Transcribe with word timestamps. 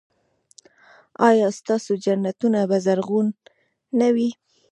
ایا 1.29 1.47
ستاسو 1.59 1.91
جنتونه 2.03 2.61
به 2.69 2.77
زرغون 2.85 3.27
نه 3.99 4.07
وي؟ 4.15 4.29